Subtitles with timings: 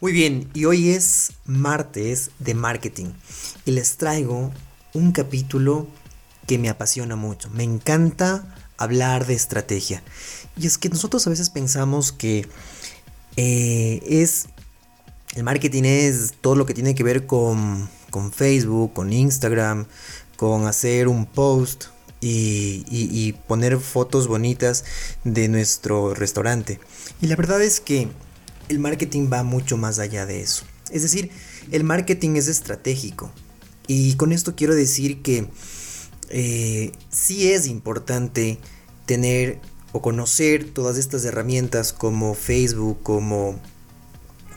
[0.00, 3.06] Muy bien, y hoy es martes de marketing
[3.66, 4.50] y les traigo
[4.94, 5.86] un capítulo
[6.46, 7.50] que me apasiona mucho.
[7.50, 10.02] Me encanta hablar de estrategia.
[10.56, 12.48] Y es que nosotros a veces pensamos que
[13.36, 14.46] eh, es
[15.36, 19.86] el marketing es todo lo que tiene que ver con, con Facebook, con Instagram,
[20.36, 21.84] con hacer un post
[22.22, 24.84] y, y- y poner fotos bonitas
[25.24, 26.80] de nuestro restaurante.
[27.20, 28.08] Y la verdad es que
[28.70, 30.64] el marketing va mucho más allá de eso.
[30.92, 31.30] Es decir,
[31.72, 33.30] el marketing es estratégico.
[33.88, 35.48] Y con esto quiero decir que
[36.28, 38.58] eh, sí es importante
[39.06, 39.60] tener
[39.92, 43.58] o conocer todas estas herramientas como Facebook, como,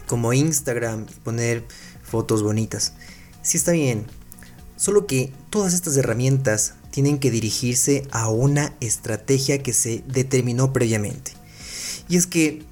[0.05, 1.65] como Instagram, poner
[2.03, 2.93] fotos bonitas.
[3.41, 4.05] Sí está bien.
[4.77, 11.31] Solo que todas estas herramientas tienen que dirigirse a una estrategia que se determinó previamente.
[12.07, 12.63] Y es que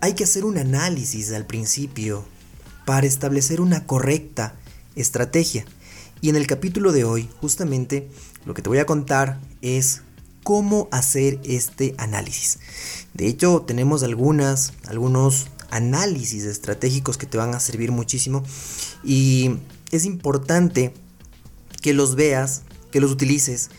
[0.00, 2.24] hay que hacer un análisis al principio
[2.84, 4.54] para establecer una correcta
[4.96, 5.64] estrategia.
[6.20, 8.08] Y en el capítulo de hoy, justamente,
[8.44, 10.02] lo que te voy a contar es
[10.42, 12.58] cómo hacer este análisis.
[13.14, 18.42] De hecho, tenemos algunas, algunos análisis estratégicos que te van a servir muchísimo
[19.04, 19.58] y
[19.90, 20.94] es importante
[21.82, 23.70] que los veas, que los utilices,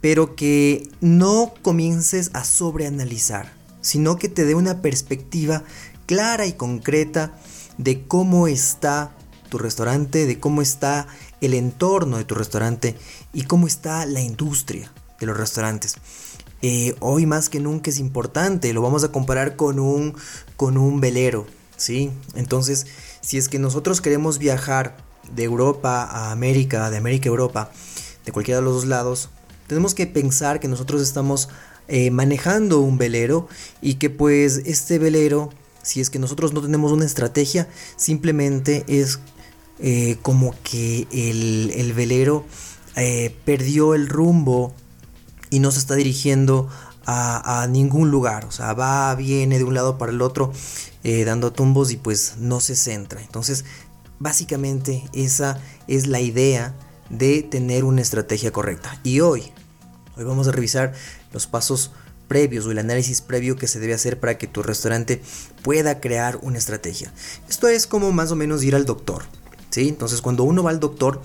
[0.00, 5.62] pero que no comiences a sobreanalizar, sino que te dé una perspectiva
[6.06, 7.32] clara y concreta
[7.78, 9.12] de cómo está
[9.48, 11.06] tu restaurante, de cómo está
[11.40, 12.96] el entorno de tu restaurante
[13.32, 15.96] y cómo está la industria de los restaurantes.
[16.62, 20.14] Eh, hoy más que nunca es importante, lo vamos a comparar con un,
[20.56, 22.10] con un velero, ¿sí?
[22.34, 22.86] Entonces,
[23.22, 24.96] si es que nosotros queremos viajar
[25.34, 27.70] de Europa a América, de América a Europa,
[28.26, 29.30] de cualquiera de los dos lados,
[29.66, 31.48] tenemos que pensar que nosotros estamos
[31.92, 33.48] eh, manejando un velero
[33.82, 35.50] y que pues este velero,
[35.82, 39.18] si es que nosotros no tenemos una estrategia, simplemente es
[39.80, 42.46] eh, como que el, el velero
[42.94, 44.72] eh, perdió el rumbo
[45.50, 46.68] y no se está dirigiendo
[47.06, 48.44] a, a ningún lugar.
[48.44, 50.52] O sea, va, viene de un lado para el otro
[51.02, 53.20] dando tumbos y pues no se centra.
[53.20, 53.64] Entonces,
[54.20, 56.76] básicamente esa es la idea
[57.08, 59.00] de tener una estrategia correcta.
[59.02, 59.42] Y hoy,
[60.16, 60.92] hoy vamos a revisar
[61.32, 61.90] los pasos
[62.30, 65.20] previos o el análisis previo que se debe hacer para que tu restaurante
[65.62, 67.12] pueda crear una estrategia.
[67.48, 69.24] Esto es como más o menos ir al doctor.
[69.70, 69.88] ¿sí?
[69.88, 71.20] Entonces cuando uno va al doctor,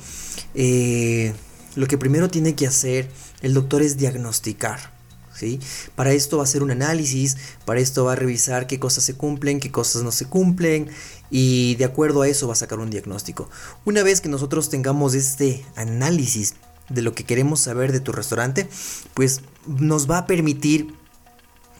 [0.55, 1.33] eh,
[1.75, 3.07] lo que primero tiene que hacer
[3.41, 4.95] el doctor es diagnosticar.
[5.35, 5.59] ¿sí?
[5.95, 9.13] Para esto va a hacer un análisis, para esto va a revisar qué cosas se
[9.13, 10.89] cumplen, qué cosas no se cumplen
[11.29, 13.47] y de acuerdo a eso va a sacar un diagnóstico.
[13.85, 16.55] Una vez que nosotros tengamos este análisis
[16.89, 18.67] de lo que queremos saber de tu restaurante,
[19.13, 20.93] pues nos va a permitir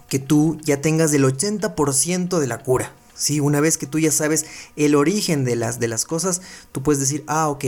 [0.10, 2.92] que tú ya tengas el 80% de la cura.
[3.18, 4.46] Sí, una vez que tú ya sabes
[4.76, 6.42] el origen de las, de las cosas,
[6.74, 7.64] tú puedes decir, ah, ok,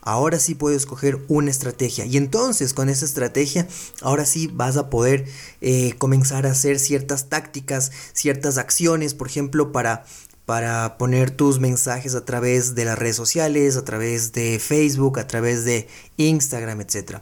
[0.00, 2.06] ahora sí puedo escoger una estrategia.
[2.06, 3.66] Y entonces con esa estrategia,
[4.00, 5.26] ahora sí vas a poder
[5.60, 10.04] eh, comenzar a hacer ciertas tácticas, ciertas acciones, por ejemplo, para,
[10.46, 15.26] para poner tus mensajes a través de las redes sociales, a través de Facebook, a
[15.26, 15.86] través de
[16.16, 17.18] Instagram, etc.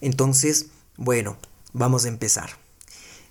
[0.00, 0.66] Entonces,
[0.96, 1.36] bueno,
[1.72, 2.50] vamos a empezar.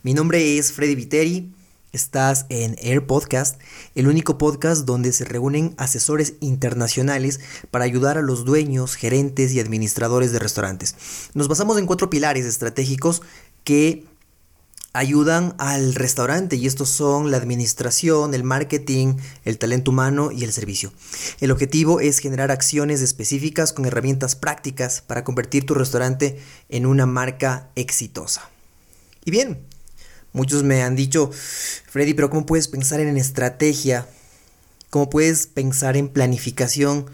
[0.04, 1.54] Mi nombre es Freddy Viteri.
[1.92, 3.60] Estás en Air Podcast,
[3.96, 9.60] el único podcast donde se reúnen asesores internacionales para ayudar a los dueños, gerentes y
[9.60, 10.96] administradores de restaurantes.
[11.34, 13.22] Nos basamos en cuatro pilares estratégicos
[13.66, 14.06] que
[14.94, 19.16] ayudan al restaurante y estos son la administración, el marketing,
[19.46, 20.92] el talento humano y el servicio.
[21.40, 26.40] El objetivo es generar acciones específicas con herramientas prácticas para convertir tu restaurante
[26.70, 28.50] en una marca exitosa.
[29.24, 29.60] Y bien,
[30.34, 34.08] muchos me han dicho, Freddy, pero ¿cómo puedes pensar en estrategia?
[34.90, 37.06] ¿Cómo puedes pensar en planificación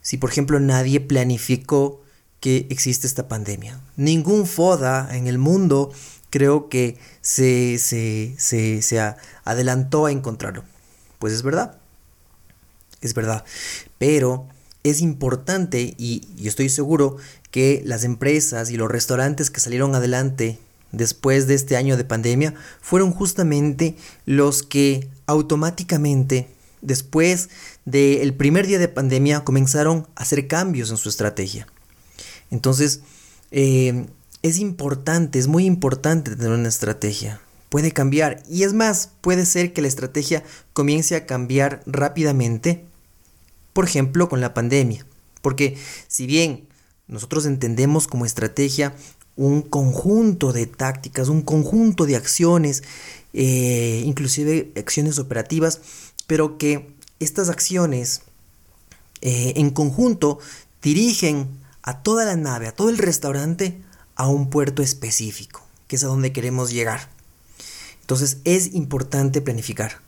[0.00, 2.04] si, por ejemplo, nadie planificó
[2.38, 3.80] que existe esta pandemia?
[3.96, 5.90] Ningún FODA en el mundo
[6.36, 10.64] creo que se, se, se, se adelantó a encontrarlo.
[11.18, 11.78] Pues es verdad.
[13.00, 13.42] Es verdad.
[13.96, 14.46] Pero
[14.82, 17.16] es importante y yo estoy seguro
[17.50, 20.58] que las empresas y los restaurantes que salieron adelante
[20.92, 23.96] después de este año de pandemia fueron justamente
[24.26, 26.50] los que automáticamente
[26.82, 27.48] después
[27.86, 31.66] del primer día de pandemia, comenzaron a hacer cambios en su estrategia.
[32.50, 33.00] Entonces,
[33.50, 34.06] eh,
[34.46, 37.40] es importante, es muy importante tener una estrategia.
[37.68, 38.42] Puede cambiar.
[38.48, 42.84] Y es más, puede ser que la estrategia comience a cambiar rápidamente.
[43.72, 45.04] Por ejemplo, con la pandemia.
[45.42, 45.76] Porque
[46.08, 46.66] si bien
[47.08, 48.94] nosotros entendemos como estrategia
[49.36, 52.82] un conjunto de tácticas, un conjunto de acciones,
[53.32, 55.80] eh, inclusive acciones operativas,
[56.26, 56.88] pero que
[57.20, 58.22] estas acciones
[59.20, 60.38] eh, en conjunto
[60.82, 61.48] dirigen
[61.82, 63.80] a toda la nave, a todo el restaurante,
[64.16, 67.08] a un puerto específico, que es a donde queremos llegar.
[68.00, 70.00] Entonces es importante planificar,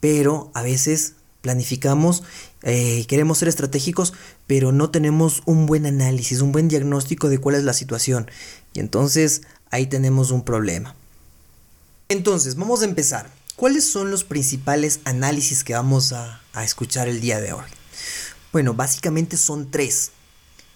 [0.00, 2.22] pero a veces planificamos,
[2.62, 4.12] eh, queremos ser estratégicos,
[4.46, 8.30] pero no tenemos un buen análisis, un buen diagnóstico de cuál es la situación.
[8.72, 10.94] Y entonces ahí tenemos un problema.
[12.08, 13.30] Entonces, vamos a empezar.
[13.56, 17.64] ¿Cuáles son los principales análisis que vamos a, a escuchar el día de hoy?
[18.52, 20.10] Bueno, básicamente son tres.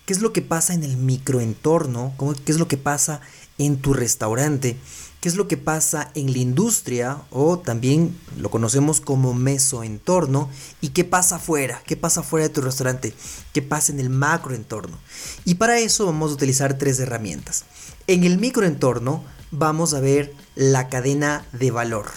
[0.04, 2.12] ¿Qué es lo que pasa en el microentorno?
[2.44, 3.22] ¿Qué es lo que pasa
[3.56, 4.76] en tu restaurante?
[5.20, 10.50] ¿Qué es lo que pasa en la industria o también lo conocemos como mesoentorno?
[10.82, 11.80] ¿Y qué pasa afuera?
[11.86, 13.14] ¿Qué pasa fuera de tu restaurante?
[13.54, 14.98] ¿Qué pasa en el macroentorno?
[15.46, 17.64] Y para eso vamos a utilizar tres herramientas.
[18.06, 22.10] En el microentorno vamos a ver la cadena de valor.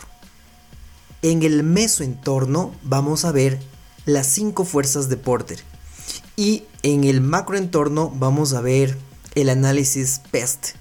[1.22, 3.62] En el mesoentorno vamos a ver
[4.06, 5.64] las cinco fuerzas de Porter.
[6.36, 8.98] Y en el macroentorno vamos a ver
[9.36, 10.76] el análisis PEST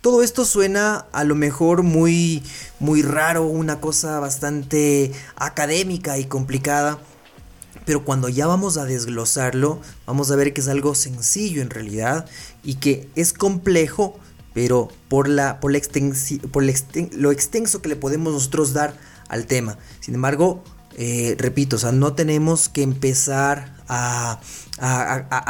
[0.00, 2.44] todo esto suena a lo mejor muy,
[2.78, 6.98] muy raro, una cosa bastante académica y complicada.
[7.84, 12.26] Pero cuando ya vamos a desglosarlo, vamos a ver que es algo sencillo en realidad
[12.62, 14.20] y que es complejo,
[14.54, 15.72] pero por, la, por,
[16.52, 18.94] por lo extenso que le podemos nosotros dar
[19.28, 19.78] al tema.
[19.98, 20.62] Sin embargo,
[20.96, 24.40] eh, repito, o sea, no tenemos que empezar a,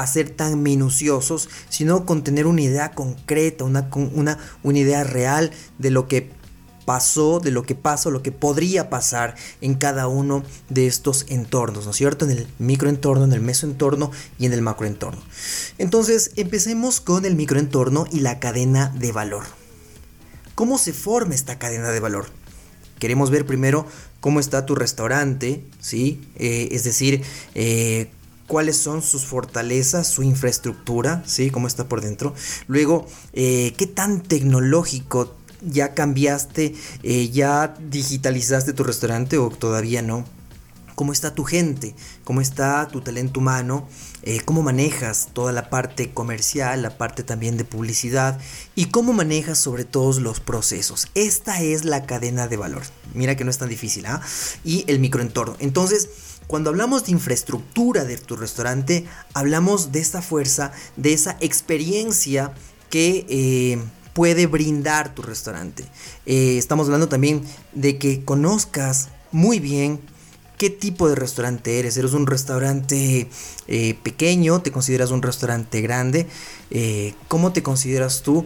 [0.07, 5.91] ser tan minuciosos, sino con tener una idea concreta, una, una, una idea real de
[5.91, 6.31] lo que
[6.89, 11.85] pasó, de lo que pasa, lo que podría pasar en cada uno de estos entornos,
[11.85, 12.25] ¿no es cierto?
[12.25, 15.21] En el microentorno, en el mesoentorno y en el macroentorno.
[15.77, 19.45] Entonces, empecemos con el microentorno y la cadena de valor.
[20.55, 22.31] ¿Cómo se forma esta cadena de valor?
[22.99, 23.85] Queremos ver primero
[24.21, 26.23] cómo está tu restaurante, ¿sí?
[26.37, 27.23] Eh, es decir,
[27.55, 28.11] eh,
[28.49, 31.51] cuáles son sus fortalezas, su infraestructura, ¿sí?
[31.51, 32.35] Cómo está por dentro.
[32.67, 36.75] Luego, eh, qué tan tecnológico ya cambiaste,
[37.33, 40.25] ya digitalizaste tu restaurante o todavía no
[40.99, 43.87] cómo está tu gente, cómo está tu talento humano,
[44.25, 48.41] eh, cómo manejas toda la parte comercial, la parte también de publicidad
[48.75, 51.07] y cómo manejas sobre todo los procesos.
[51.15, 52.83] Esta es la cadena de valor.
[53.15, 54.21] Mira que no es tan difícil, ¿ah?
[54.65, 55.55] Y el microentorno.
[55.61, 56.09] Entonces,
[56.49, 59.05] cuando hablamos de infraestructura de tu restaurante,
[59.35, 62.53] hablamos de esta fuerza, de esa experiencia
[62.91, 63.25] que...
[63.29, 63.79] Eh,
[64.15, 65.85] puede brindar tu restaurante.
[66.27, 67.41] Eh, estamos hablando también
[67.73, 70.01] de que conozcas muy bien
[70.57, 71.97] qué tipo de restaurante eres.
[71.97, 73.29] ¿Eres un restaurante
[73.69, 74.61] eh, pequeño?
[74.61, 76.27] ¿Te consideras un restaurante grande?
[77.29, 78.45] ¿Cómo te consideras tú?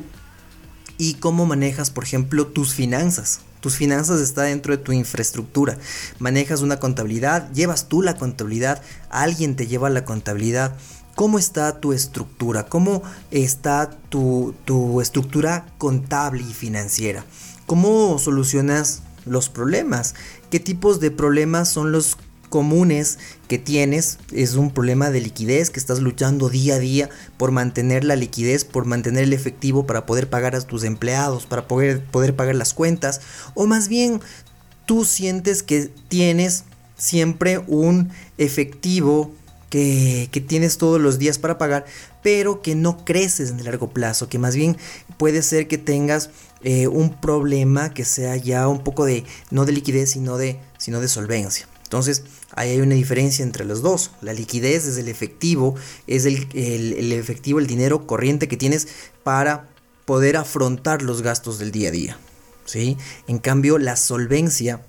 [0.99, 3.41] ¿Y cómo manejas, por ejemplo, tus finanzas?
[3.63, 5.79] Tus finanzas está dentro de tu infraestructura.
[6.19, 10.77] Manejas una contabilidad, llevas tú la contabilidad, alguien te lleva la contabilidad.
[11.15, 12.67] ¿Cómo está tu estructura?
[12.67, 17.25] ¿Cómo está tu, tu estructura contable y financiera?
[17.65, 20.15] ¿Cómo solucionas los problemas.
[20.51, 22.17] ¿Qué tipos de problemas son los
[22.53, 23.19] comunes
[23.49, 24.19] que tienes?
[24.31, 28.67] Es un problema de liquidez que estás luchando día a día por mantener la liquidez,
[28.67, 32.75] por mantener el efectivo para poder pagar a tus empleados, para poder, poder pagar las
[32.75, 33.23] cuentas.
[33.55, 34.21] O más bien,
[34.85, 36.65] tú sientes que tienes
[36.97, 39.33] siempre un efectivo
[39.71, 41.87] que, que, tienes todos los días para pagar,
[42.23, 44.77] pero que no creces en el largo plazo, que más bien
[45.17, 46.29] puede ser que tengas
[46.63, 51.01] eh, un problema que sea ya un poco de, no de liquidez, sino de, sino
[51.01, 51.67] de solvencia.
[51.93, 52.23] Entonces,
[52.53, 54.13] ahí hay una diferencia entre los dos.
[54.23, 55.75] La liquidez es el efectivo,
[56.07, 58.89] es el, el, efectivo, el dinero corriente que tienes
[59.23, 59.69] para
[60.07, 62.19] poder afrontar los gastos del día a día.
[62.65, 62.97] ¿sí?
[63.29, 64.81] En cambio, la solvencia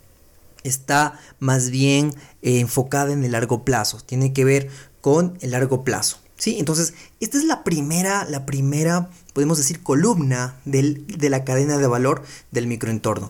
[0.63, 4.69] está más bien eh, enfocada en el largo plazo, tiene que ver
[5.01, 6.19] con el largo plazo.
[6.37, 6.55] ¿sí?
[6.57, 12.23] Entonces, esta es la primera, la primera podemos decir, columna de la cadena de valor
[12.51, 13.29] del microentorno.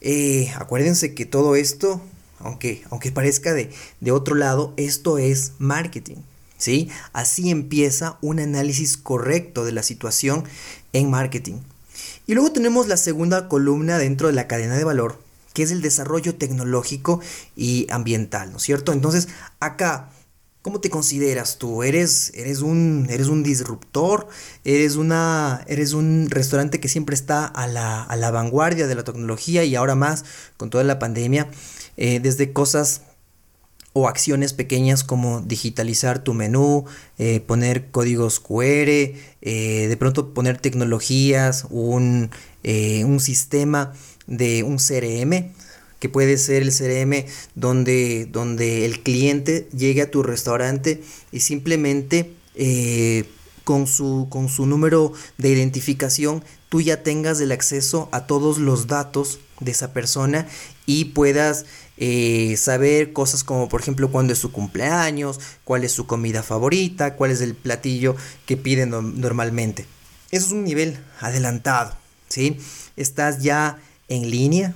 [0.00, 2.00] Eh, acuérdense que todo esto,
[2.40, 3.70] aunque, aunque parezca de,
[4.00, 6.16] de otro lado, esto es marketing.
[6.60, 6.90] ¿sí?
[7.12, 10.44] Así empieza un análisis correcto de la situación
[10.92, 11.58] en marketing.
[12.26, 15.18] Y luego tenemos la segunda columna dentro de la cadena de valor,
[15.52, 17.20] que es el desarrollo tecnológico
[17.56, 18.92] y ambiental, ¿no es cierto?
[18.92, 19.28] Entonces,
[19.58, 20.10] acá,
[20.62, 21.82] ¿cómo te consideras tú?
[21.82, 24.28] ¿Eres, eres, un, eres un disruptor?
[24.64, 29.04] ¿Eres, una, ¿Eres un restaurante que siempre está a la, a la vanguardia de la
[29.04, 30.24] tecnología y ahora más
[30.56, 31.48] con toda la pandemia?
[31.96, 33.02] Eh, desde cosas
[33.92, 36.84] o acciones pequeñas como digitalizar tu menú,
[37.18, 42.30] eh, poner códigos QR, eh, de pronto poner tecnologías, un,
[42.62, 43.92] un sistema
[44.26, 45.52] de un CRM,
[46.00, 52.32] que puede ser el CRM donde, donde el cliente llegue a tu restaurante y simplemente
[52.56, 53.24] eh,
[53.62, 58.88] con, su, con su número de identificación tú ya tengas el acceso a todos los
[58.88, 60.48] datos de esa persona
[60.86, 61.66] y puedas
[61.98, 67.14] eh, saber cosas como por ejemplo cuándo es su cumpleaños, cuál es su comida favorita,
[67.14, 68.16] cuál es el platillo
[68.46, 68.90] que piden
[69.20, 69.84] normalmente.
[70.30, 71.92] Eso es un nivel adelantado,
[72.28, 72.58] ¿sí?
[72.96, 73.78] Estás ya
[74.08, 74.74] en línea,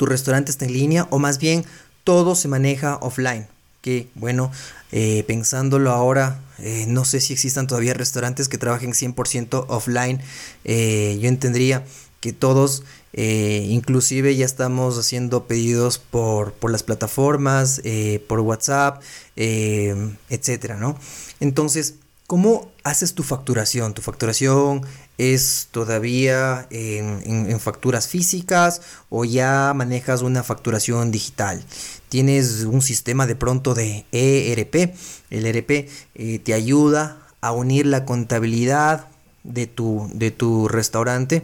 [0.00, 1.62] tu restaurante está en línea o más bien
[2.04, 3.46] todo se maneja offline.
[3.82, 4.50] Que bueno,
[4.92, 10.18] eh, pensándolo ahora, eh, no sé si existan todavía restaurantes que trabajen 100% offline.
[10.64, 11.84] Eh, yo entendería
[12.20, 17.82] que todos, inclusive ya estamos haciendo pedidos por, por las plataformas,
[18.26, 19.02] por WhatsApp,
[19.36, 20.98] etcétera, ¿no?
[21.40, 21.94] Entonces,
[22.30, 23.92] ¿cómo haces tu facturación?
[23.92, 24.82] ¿Tu facturación
[25.18, 31.60] es todavía en, facturas físicas o ya manejas una facturación digital.
[32.08, 34.94] Tienes un sistema de pronto de ERP.
[35.30, 35.70] El ERP
[36.14, 39.08] eh, te ayuda a unir la contabilidad
[39.42, 41.42] de tu, de tu restaurante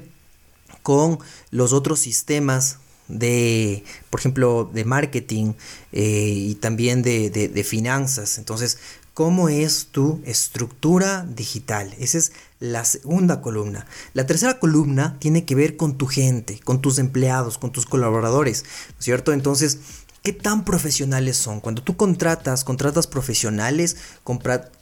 [0.85, 1.19] con
[1.51, 2.79] los otros sistemas
[3.09, 5.55] de, por ejemplo, de marketing
[5.91, 8.39] eh, y también de, de, finanzas.
[8.39, 8.79] Entonces,
[9.17, 11.95] ¿cómo es tu estructura digital?
[11.99, 13.87] Esa es la segunda columna.
[14.13, 18.67] La tercera columna tiene que ver con tu gente, con tus empleados, con tus colaboradores,
[18.99, 19.33] ¿cierto?
[19.33, 19.79] Entonces,
[20.23, 21.61] ¿qué tan profesionales son?
[21.61, 23.97] Cuando tú contratas, contratas profesionales,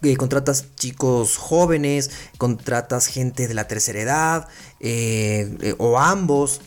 [0.03, 4.49] eh, contratas chicos jóvenes, contratas gente de la tercera edad
[4.81, 6.61] eh, eh, o ambos.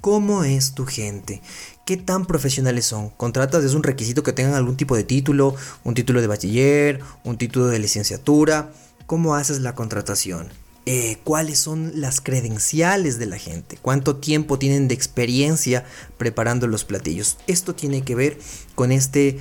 [0.00, 1.40] ¿Cómo es tu gente?
[1.84, 3.10] ¿Qué tan profesionales son?
[3.10, 3.64] ¿Contratas?
[3.64, 7.66] Es un requisito que tengan algún tipo de título, un título de bachiller, un título
[7.66, 8.70] de licenciatura
[9.06, 10.48] ¿Cómo haces la contratación?
[10.86, 15.84] Eh, cuáles son las credenciales de la gente, cuánto tiempo tienen de experiencia
[16.18, 17.36] preparando los platillos.
[17.48, 18.38] Esto tiene que ver
[18.76, 19.40] con, este,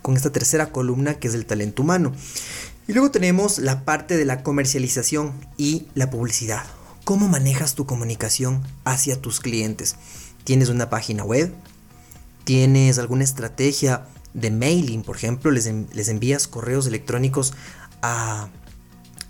[0.00, 2.12] con esta tercera columna que es el talento humano.
[2.88, 6.64] Y luego tenemos la parte de la comercialización y la publicidad.
[7.04, 9.96] ¿Cómo manejas tu comunicación hacia tus clientes?
[10.44, 11.54] ¿Tienes una página web?
[12.44, 15.50] ¿Tienes alguna estrategia de mailing, por ejemplo?
[15.50, 17.54] ¿Les, les envías correos electrónicos
[18.02, 18.48] a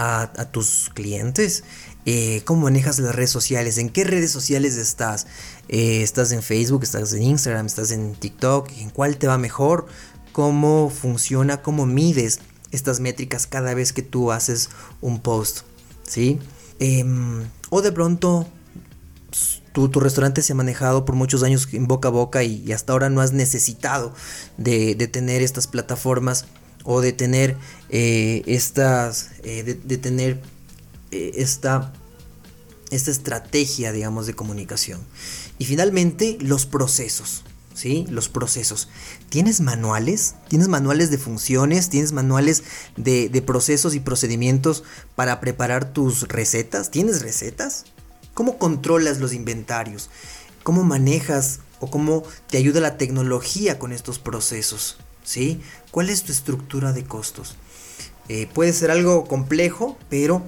[0.03, 1.65] a, tus clientes?
[2.05, 3.79] Eh, ¿Cómo manejas las redes sociales?
[3.79, 5.27] ¿En qué redes sociales estás?
[5.69, 6.83] Eh, ¿Estás en Facebook?
[6.83, 7.67] ¿Estás en Instagram?
[7.67, 8.71] ¿Estás en TikTok?
[8.79, 9.87] ¿En cuál te va mejor?
[10.33, 11.63] ¿Cómo funciona?
[11.63, 12.41] ¿Cómo mides
[12.71, 15.61] estas métricas cada vez que tú haces un post?
[16.05, 16.41] ¿Sí?
[16.81, 18.49] Em, o de pronto
[19.73, 23.11] tu, restaurante se ha manejado por muchos años en boca a boca y, hasta ahora
[23.11, 24.15] no has necesitado
[24.57, 26.47] de, de tener estas plataformas
[26.85, 27.57] o de tener
[27.89, 30.41] eh, estas, eh, de, tener
[31.11, 31.93] eh, esta,
[32.91, 35.01] esta estrategia, digamos, de comunicación.
[35.59, 37.45] Y finalmente, los procesos.
[37.75, 38.05] ¿Sí?
[38.11, 38.91] Los procesos.
[39.31, 40.35] ¿Tienes manuales?
[40.49, 41.89] ¿Tienes manuales de funciones?
[41.89, 42.65] ¿Tienes manuales
[42.99, 44.85] de, de procesos y procedimientos
[45.17, 46.91] para preparar tus recetas?
[46.91, 47.87] ¿Tienes recetas?
[48.35, 50.11] ¿Cómo controlas los inventarios?
[50.63, 54.99] ¿Cómo manejas o cómo te ayuda la tecnología con estos procesos?
[55.23, 55.61] ¿Sí?
[55.91, 57.57] ¿Cuál es tu estructura de costos?
[58.29, 60.43] Eh, puede ser algo complejo, pero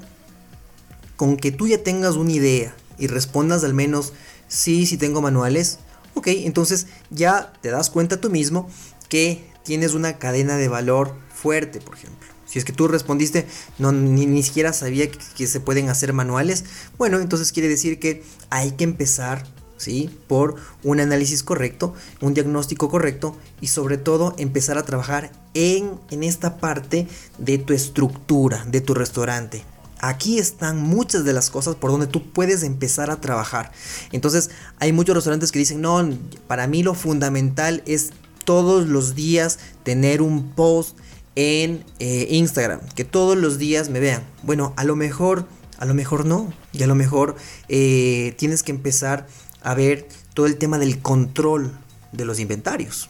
[1.17, 4.13] con que tú ya tengas una idea y respondas al menos
[4.49, 5.79] sí, sí tengo manuales,
[6.15, 8.69] ok, entonces ya te das cuenta tú mismo
[9.09, 12.34] que tienes una cadena de valor fuerte, por ejemplo.
[12.55, 13.49] Si es que tú respondiste,
[13.81, 16.63] no, ni, siquiera sabía que, se pueden hacer manuales,
[16.97, 19.45] bueno, entonces quiere decir que hay que empezar
[19.77, 20.09] ¿sí?
[20.29, 26.23] Por un análisis correcto, un diagnóstico correcto y sobre todo empezar a trabajar en, en
[26.23, 27.09] esta parte
[27.39, 29.65] de tu estructura, de tu restaurante.
[29.99, 33.73] Aquí están muchas de las cosas por donde tú puedes empezar a trabajar.
[34.13, 36.09] Entonces hay muchos restaurantes que dicen, no,
[36.47, 38.13] para mí lo fundamental es
[38.45, 40.97] todos los días tener un post
[41.37, 44.23] en eh, Instagram, que todos los días me vean.
[44.43, 45.47] Bueno, a lo mejor,
[45.79, 47.37] a lo mejor no, y a lo mejor
[47.69, 49.27] eh, tienes que empezar
[49.63, 51.77] a ver todo el tema del control
[52.13, 53.09] de los inventarios.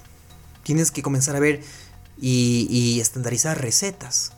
[0.63, 1.61] Tienes que comenzar a ver
[2.21, 4.33] y, estandarizar recetas.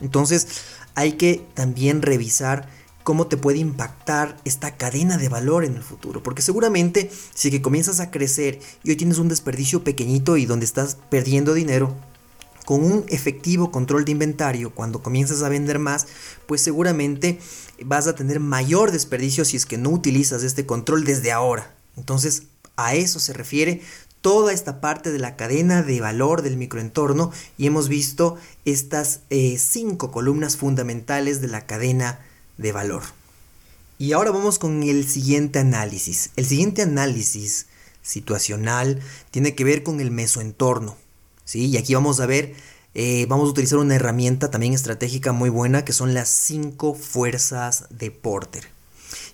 [0.00, 0.48] Entonces
[0.94, 2.68] hay que también revisar
[3.04, 6.22] cómo te puede impactar esta cadena de valor en el futuro.
[6.22, 10.66] Porque seguramente si que comienzas a crecer y hoy tienes un desperdicio pequeñito y donde
[10.66, 11.94] estás perdiendo dinero,
[12.70, 16.06] con un efectivo control de inventario, cuando comienzas a vender más,
[16.46, 17.40] pues seguramente
[17.82, 21.74] vas a tener mayor desperdicio si es que no utilizas este control desde ahora.
[21.96, 22.44] Entonces,
[22.76, 23.82] a eso se refiere
[24.20, 29.58] toda esta parte de la cadena de valor del microentorno y hemos visto estas eh,
[29.58, 32.20] cinco columnas fundamentales de la cadena
[32.56, 33.02] de valor.
[33.98, 36.30] Y ahora vamos con el siguiente análisis.
[36.36, 37.66] El siguiente análisis
[38.00, 39.00] situacional
[39.32, 40.99] tiene que ver con el mesoentorno.
[41.50, 41.66] ¿Sí?
[41.66, 42.54] Y aquí vamos a ver,
[42.94, 47.86] eh, vamos a utilizar una herramienta también estratégica muy buena que son las cinco fuerzas
[47.90, 48.68] de Porter.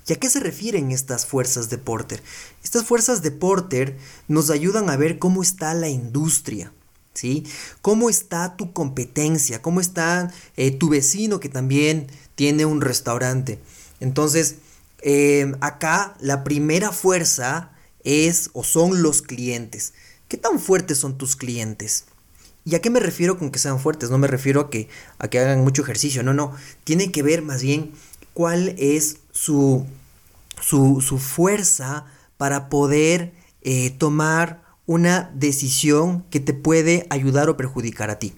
[0.09, 2.23] ¿Y a qué se refieren estas fuerzas de Porter?
[2.65, 6.73] Estas fuerzas de Porter nos ayudan a ver cómo está la industria,
[7.13, 7.45] ¿sí?
[7.83, 9.61] ¿Cómo está tu competencia?
[9.61, 13.59] ¿Cómo está eh, tu vecino que también tiene un restaurante?
[14.01, 14.57] Entonces,
[15.03, 17.73] eh, acá la primera fuerza
[18.05, 19.93] es o son los clientes.
[20.29, 22.07] ¿Qué tan fuertes son tus clientes?
[22.65, 24.11] ¿Y a qué me refiero con que sean fuertes?
[24.11, 26.53] No me refiero a que, a que hagan mucho ejercicio, no, no.
[26.83, 27.93] Tiene que ver más bien
[28.35, 29.87] cuál es su,
[30.61, 32.07] su, fuerza
[32.37, 38.35] para poder eh, tomar una decisión que te puede ayudar o perjudicar a ti.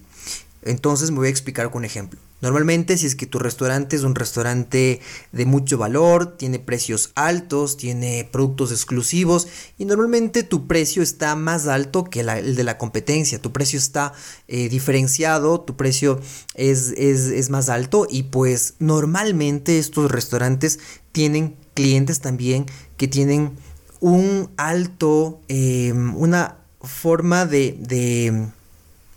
[0.61, 2.19] Entonces me voy a explicar con un ejemplo.
[2.41, 7.75] Normalmente si es que tu restaurante es un restaurante de mucho valor, tiene precios altos,
[7.75, 13.41] tiene productos exclusivos y normalmente tu precio está más alto que el de la competencia,
[13.41, 14.13] tu precio está
[14.47, 16.21] eh, diferenciado, tu precio
[16.55, 20.79] es, es, más alto y pues normalmente estos restaurantes
[21.11, 23.51] tienen clientes también que tienen
[23.99, 27.75] un alto, em, una forma de,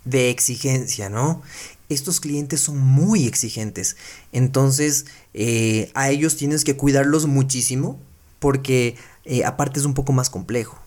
[0.05, 1.43] de exigencia, ¿no?
[1.93, 3.97] Estos clientes son muy exigentes.
[4.33, 7.99] Entonces, eh, a ellos tienes que cuidarlos muchísimo
[8.39, 10.79] porque eh, aparte es un poco más complejo.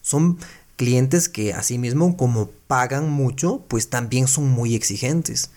[0.00, 0.38] Son
[0.76, 5.50] clientes que asimismo como pagan mucho, pues también son muy exigentes.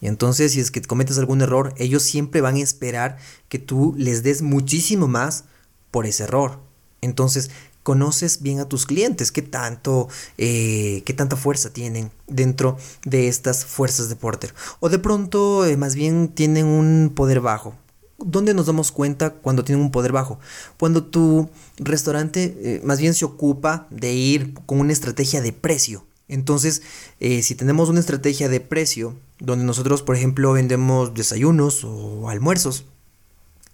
[0.00, 3.94] Y entonces si es que cometes algún error, ellos siempre van a esperar que tú
[3.96, 5.44] les des muchísimo más
[5.90, 6.58] por ese error.
[7.00, 7.50] Entonces
[7.82, 13.64] conoces bien a tus clientes, qué tanto, eh, qué tanta fuerza tienen dentro de estas
[13.64, 14.54] fuerzas de Porter.
[14.80, 17.74] O de pronto, eh, más bien, tienen un poder bajo.
[18.18, 20.38] ¿Dónde nos damos cuenta cuando tienen un poder bajo?
[20.78, 26.06] Cuando tu restaurante eh, más bien se ocupa de ir con una estrategia de precio.
[26.28, 26.80] Entonces,
[27.20, 32.86] si tenemos una estrategia de precio, donde nosotros, por ejemplo, vendemos desayunos o almuerzos,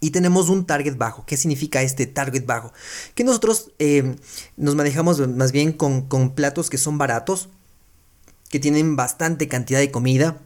[0.01, 1.25] y tenemos un target bajo.
[1.27, 2.73] ¿Qué significa este target bajo?
[3.15, 4.17] Que nosotros eh,
[4.57, 7.49] nos manejamos más bien con, con platos que son baratos,
[8.49, 10.39] que tienen bastante cantidad de comida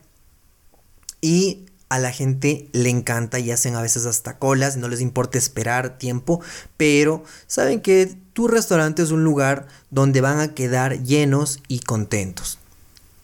[1.20, 5.36] y a la gente le encanta y hacen a veces hasta colas, no les importa
[5.36, 6.40] esperar tiempo,
[6.78, 12.58] pero saben que tu restaurante es un lugar donde van a quedar llenos y contentos.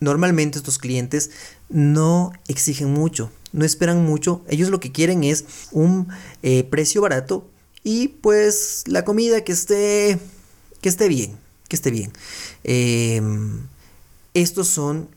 [0.01, 1.31] Normalmente estos clientes
[1.71, 6.09] no exigen mucho, no esperan mucho, ellos lo que quieren es un
[6.43, 7.49] eh, precio barato
[7.85, 10.19] y pues la comida que esté,
[10.81, 11.37] que esté bien,
[11.69, 12.13] que esté bien.
[12.65, 13.67] Em,
[14.35, 15.09] estos son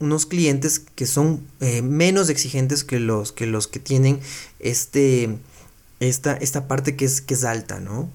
[0.00, 4.20] unos clientes que son eh, menos exigentes que los que, los que tienen
[4.60, 5.38] este,
[6.00, 8.08] esta, esta parte que es, que es alta, ¿no?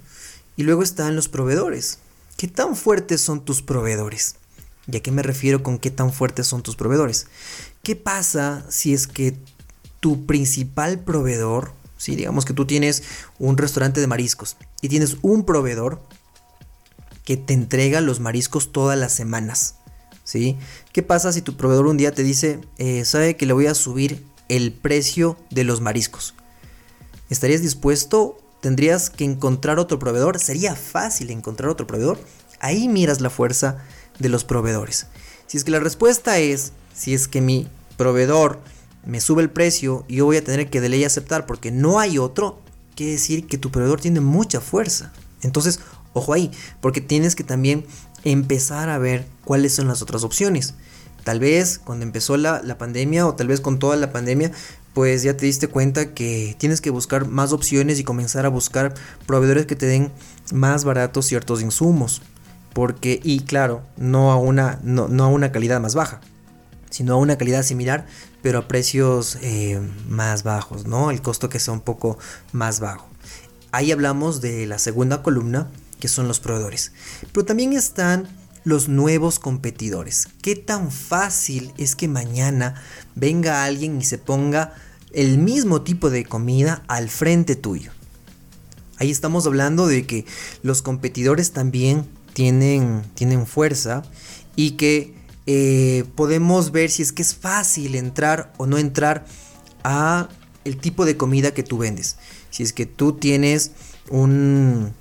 [0.56, 2.00] Y luego están los proveedores.
[2.38, 4.36] ¿Qué tan fuertes son tus proveedores?
[4.88, 7.28] ¿Y a qué me refiero con qué tan fuertes son tus proveedores?
[7.84, 9.36] ¿Qué pasa si es que
[10.04, 13.04] tu principal proveedor, si digamos que tú tienes
[13.40, 16.02] un restaurante de mariscos y tienes un proveedor
[17.24, 19.76] que te entrega los mariscos todas las semanas,
[20.26, 20.58] ¿sí?
[20.92, 23.76] ¿Qué pasa si tu proveedor un día te dice, eh, sabe que le voy a
[23.76, 26.34] subir el precio de los mariscos?
[27.30, 28.38] ¿Estarías dispuesto?
[28.60, 30.38] ¿Tendrías que encontrar otro proveedor?
[30.38, 32.20] ¿Sería fácil encontrar otro proveedor?
[32.60, 33.78] Ahí miras la fuerza
[34.20, 35.08] de los proveedores.
[35.48, 38.60] Si es que la respuesta es, si es que mi proveedor
[39.06, 42.00] me sube el precio y yo voy a tener que de ley aceptar porque no
[42.00, 42.62] hay otro,
[42.96, 45.12] quiere decir que tu proveedor tiene mucha fuerza.
[45.42, 45.80] Entonces,
[46.14, 47.86] ojo ahí, porque tienes que también
[48.24, 50.76] empezar a ver cuáles son las otras opciones.
[51.24, 54.52] Tal vez cuando empezó la, la, pandemia o tal vez con toda la pandemia,
[54.94, 58.94] pues ya te diste cuenta que tienes que buscar más opciones y comenzar a buscar
[59.26, 60.12] proveedores que te den
[60.52, 62.22] más baratos ciertos insumos.
[62.74, 66.22] Porque, y claro, no a una, no, no a una calidad más baja,
[66.90, 68.06] sino a una calidad similar,
[68.44, 71.10] pero a precios eh, más bajos, ¿no?
[71.10, 72.20] El costo que sea un poco
[72.52, 73.08] más bajo.
[73.72, 76.92] Ahí hablamos de la segunda columna, que son los proveedores.
[77.32, 78.28] Pero también están
[78.64, 80.28] los nuevos competidores.
[80.44, 82.76] ¿Qué tan fácil es que mañana
[83.16, 84.74] venga alguien y se ponga
[85.14, 87.92] el mismo tipo de comida al frente tuyo.
[88.98, 90.26] Ahí estamos hablando de que
[90.64, 94.04] los competidores también tienen, tienen fuerza
[94.56, 95.14] y que
[95.46, 99.26] eh, podemos ver si es que es fácil entrar o no entrar
[99.84, 100.30] a
[100.64, 102.18] el tipo de comida que tú vendes.
[102.50, 103.72] Si es que tú tienes
[104.10, 104.94] un,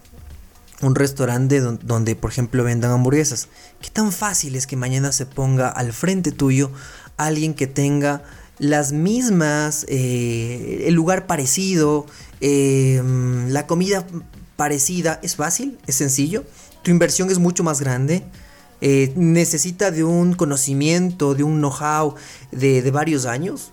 [0.81, 3.48] un restaurante donde, por ejemplo, vendan hamburguesas,
[3.81, 6.70] ¿qué tan fácil es que mañana se ponga al frente tuyo
[7.16, 8.22] alguien que tenga
[8.59, 12.07] las mismas, eh, el lugar parecido,
[12.40, 14.05] em, la comida
[14.57, 15.20] parecida?
[15.22, 15.78] ¿Es fácil?
[15.87, 16.44] ¿Es sencillo?
[16.83, 18.24] ¿Tu inversión es mucho más grande?
[18.84, 22.16] Eh, necesita de un conocimiento, de un know-how
[22.50, 23.70] de, varios años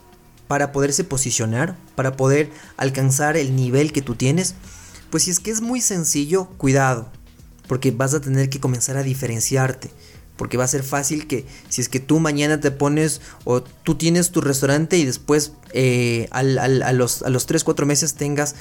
[0.47, 4.53] para poderse posicionar, para poder alcanzar el nivel que tú tienes.
[5.09, 7.09] Pues si es que es muy sencillo, cuidado,
[7.67, 9.89] porque vas a tener que comenzar a diferenciarte.
[10.37, 13.95] Porque va a ser fácil que si es que tú mañana te pones o tú
[13.95, 18.55] tienes tu restaurante y después eh, a, los, a los 3, 4 meses tengas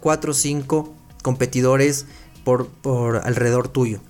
[0.00, 2.06] 4 o 5 competidores
[2.42, 4.00] por, por alrededor tuyo.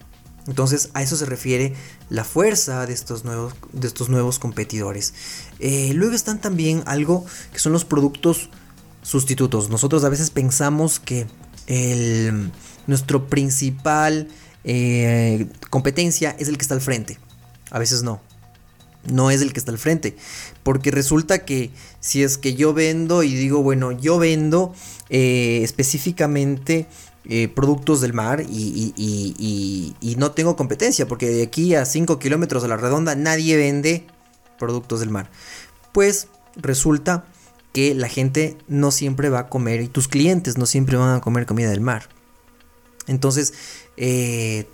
[0.46, 1.74] Entonces a eso se refiere
[2.08, 5.14] la fuerza de estos nuevos, de estos nuevos competidores.
[5.60, 8.50] Eh, luego están también algo que son los productos
[9.02, 9.70] sustitutos.
[9.70, 11.26] Nosotros a veces pensamos que
[11.66, 12.50] el,
[12.86, 14.28] nuestro principal
[14.64, 17.18] eh, competencia es el que está al frente.
[17.70, 18.20] A veces no.
[19.10, 20.16] No es el que está al frente.
[20.62, 24.74] Porque resulta que si es que yo vendo y digo, bueno, yo vendo
[25.08, 26.86] eh, específicamente
[27.24, 32.68] eh, productos del mar y, no tengo competencia porque de aquí a 5 kilómetros a
[32.68, 34.06] la redonda nadie vende
[34.58, 35.30] productos del mar.
[35.92, 37.24] Pues resulta
[37.72, 41.20] que la gente no siempre va a comer y tus clientes no siempre van a
[41.20, 42.08] comer comida del mar.
[43.06, 43.54] Entonces
[43.96, 44.66] eh,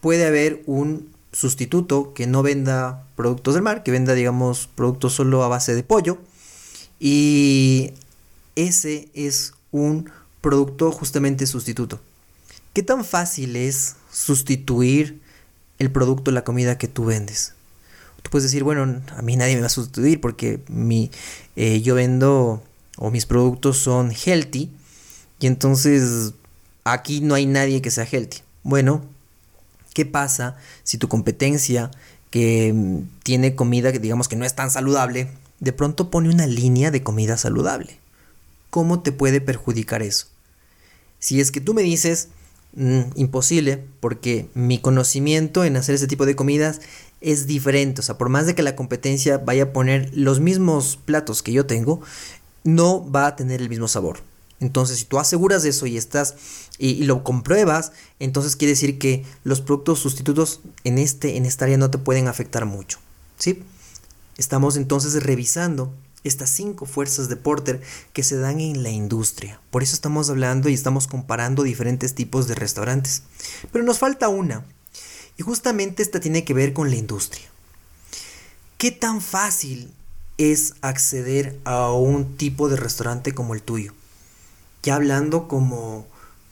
[0.00, 5.44] puede haber un sustituto que no venda productos del mar, que venda digamos productos solo
[5.44, 6.18] a base de pollo
[6.98, 7.92] y
[8.56, 12.00] ese es un producto justamente sustituto.
[12.72, 15.20] ¿Qué tan fácil es sustituir
[15.78, 17.54] el producto, la comida que tú vendes?
[18.22, 21.10] Tú puedes decir, bueno, a mí nadie me va a sustituir porque mi,
[21.56, 22.62] eh, yo vendo
[22.96, 24.70] o mis productos son healthy
[25.40, 26.34] y entonces
[26.84, 28.38] aquí no hay nadie que sea healthy.
[28.62, 29.02] Bueno,
[29.94, 31.90] ¿qué pasa si tu competencia
[32.30, 35.28] que mm, tiene comida que digamos que no es tan saludable,
[35.60, 37.98] de pronto pone una línea de comida saludable?
[38.68, 40.26] ¿Cómo te puede perjudicar eso?
[41.20, 42.28] Si es que tú me dices,
[42.74, 46.80] mm, imposible, porque mi conocimiento en hacer ese tipo de comidas
[47.20, 48.00] es diferente.
[48.00, 51.52] O sea, por más de que la competencia vaya a poner los mismos platos que
[51.52, 52.00] yo tengo,
[52.64, 54.20] no va a tener el mismo sabor.
[54.60, 56.34] Entonces, si tú aseguras eso y estás
[56.78, 61.64] y, y, lo compruebas, entonces quiere decir que los productos sustitutos en este en esta
[61.64, 62.98] área no te pueden afectar mucho,
[63.38, 63.62] ¿sí?
[64.36, 65.92] Estamos entonces revisando
[66.24, 67.80] estas cinco fuerzas de Porter
[68.12, 69.60] que se dan en la industria.
[69.70, 73.22] Por eso estamos hablando y estamos comparando diferentes tipos de restaurantes.
[73.72, 74.64] Pero nos falta una.
[75.36, 77.48] Y justamente esta tiene que ver con la industria.
[78.76, 79.92] ¿Qué tan fácil
[80.38, 83.92] es acceder a un tipo de restaurante como el tuyo?
[84.82, 86.06] Ya hablando como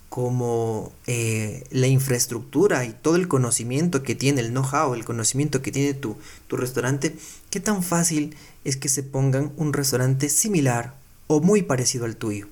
[0.08, 5.70] como eh, la infraestructura y todo el conocimiento que tiene, el know-how, el conocimiento que
[5.70, 7.16] tiene tu, tu restaurante,
[7.50, 10.94] ¿qué tan fácil es que se pongan un restaurante similar
[11.26, 12.46] o muy parecido al tuyo?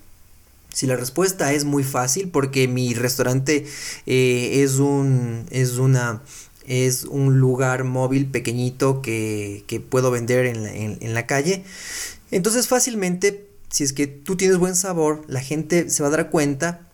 [0.72, 3.66] Si la respuesta es muy fácil, porque mi restaurante
[4.06, 5.46] eh, es un.
[5.50, 6.22] es una.
[6.66, 11.64] es un lugar móvil pequeñito que, que puedo vender en la, en la calle.
[12.30, 16.30] Entonces fácilmente, si es que tú tienes buen sabor, la gente se va a dar
[16.30, 16.86] cuenta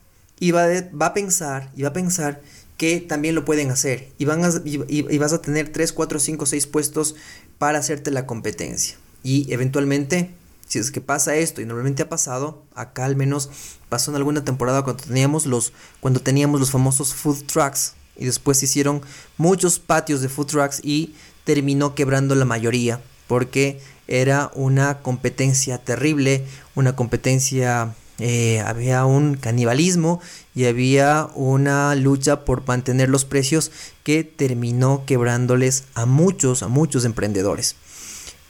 [0.43, 0.67] y va,
[1.01, 2.41] a pensar, y va a pensar
[2.77, 4.09] que también lo pueden hacer.
[4.19, 7.15] Y, van y, vas a tener 3, 4, 5, 6 puestos
[7.59, 8.97] para hacerte la competencia.
[9.23, 10.31] Y eventualmente,
[10.67, 13.51] si es que pasa esto, y normalmente ha pasado, acá al menos
[13.89, 17.95] pasó en alguna temporada cuando teníamos los, cuando teníamos los famosos food trucks.
[18.17, 19.03] Y después se hicieron
[19.37, 23.01] muchos patios de food trucks y terminó quebrando la mayoría.
[23.27, 30.21] Porque era una competencia terrible, una competencia eh, había un canibalismo
[30.55, 33.73] y había una lucha por mantener los precios
[34.05, 37.75] que terminó quebrándoles a muchos, a muchos emprendedores.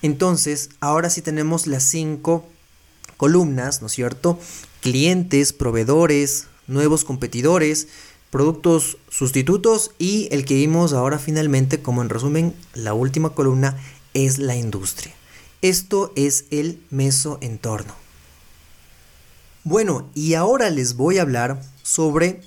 [0.03, 2.47] Entonces, ahora sí tenemos las cinco
[3.17, 4.39] columnas, ¿no es cierto?
[4.83, 7.89] Clientes, proveedores, nuevos competidores,
[8.29, 13.79] productos sustitutos y el que vimos ahora finalmente, como en resumen, la última columna
[14.13, 15.15] es la industria.
[15.63, 18.02] Esto es el mesoentorno.
[19.65, 22.41] Bueno, y ahora les voy a hablar sobre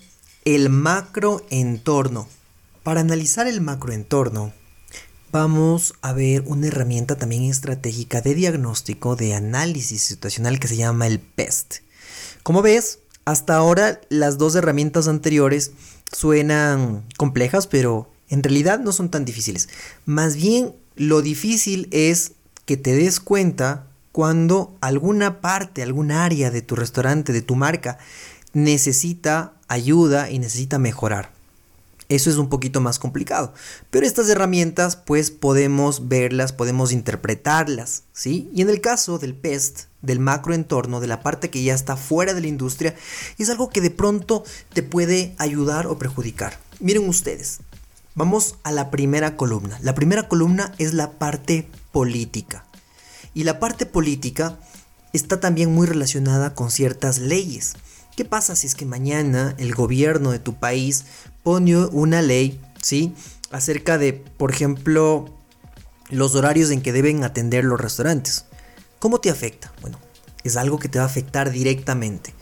[0.44, 2.28] el macroentorno.
[2.84, 4.52] Para analizar el macroentorno,
[5.32, 11.08] vamos a ver una herramienta también estratégica de diagnóstico de análisis situacional que se llama
[11.08, 11.76] el PEST.
[12.44, 15.72] Como ves, hasta ahora las dos herramientas anteriores
[16.12, 19.70] suenan complejas, pero en realidad no son tan difíciles.
[20.06, 22.34] Más bien, lo difícil es
[22.66, 27.98] que te des cuenta cuando alguna parte, algún área de tu restaurante, de tu marca,
[28.54, 31.32] necesita ayuda y necesita mejorar.
[32.08, 33.54] Eso es un poquito más complicado.
[33.90, 38.50] Pero estas herramientas pues podemos verlas, podemos interpretarlas, ¿sí?
[38.54, 42.34] Y en el caso del PEST, del macroentorno, de la parte que ya está fuera
[42.34, 42.96] de la industria,
[43.38, 46.58] es algo que de pronto te puede ayudar o perjudicar.
[46.80, 47.60] Miren ustedes,
[48.14, 49.78] vamos a la primera columna.
[49.82, 52.64] La primera columna es la parte política.
[53.36, 54.58] Y la parte política
[55.14, 57.74] está también muy relacionada con ciertas leyes.
[58.16, 61.06] ¿Qué pasa si es que mañana el gobierno de tu país
[61.44, 63.14] pone una ley, ¿sí?
[63.52, 65.30] Acerca de, por ejemplo,
[66.10, 68.46] los horarios en que deben atender los restaurantes.
[69.00, 69.74] ¿Cómo te afecta?
[69.82, 70.00] Bueno,
[70.46, 72.34] es algo que te va a afectar directamente.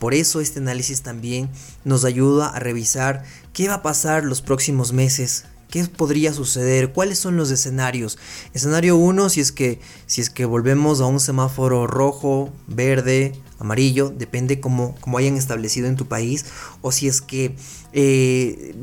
[0.00, 1.48] Por eso este análisis también
[1.84, 7.18] nos ayuda a revisar qué va a pasar los próximos meses, qué podría suceder, cuáles
[7.18, 8.18] son los escenarios.
[8.52, 14.10] Escenario 1 si es que si es que volvemos a un semáforo rojo, verde, amarillo,
[14.10, 16.46] depende cómo, hayan establecido en tu país,
[16.82, 17.54] o si es que,
[17.92, 18.74] eh,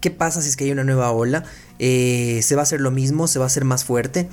[0.00, 1.44] ¿qué pasa si es que hay una nueva ola?
[1.78, 3.26] Eh, ¿Se va a hacer lo mismo?
[3.26, 4.28] ¿Se va a hacer más fuerte?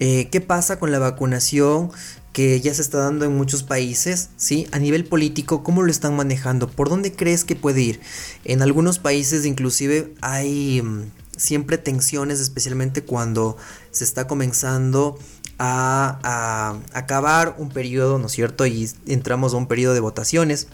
[0.00, 1.90] Eh, ¿Qué pasa con la vacunación
[2.32, 4.30] que ya se está dando en muchos países?
[4.36, 4.66] ¿sí?
[4.72, 6.68] A nivel político, ¿cómo lo están manejando?
[6.68, 8.00] ¿Por dónde crees que puede ir?
[8.44, 11.02] En algunos países inclusive hay mm,
[11.38, 13.56] siempre tensiones, especialmente cuando
[13.90, 15.18] se está comenzando
[15.58, 18.66] a, acabar un periodo, ¿no es cierto?
[18.66, 20.68] Y entramos a un periodo de votaciones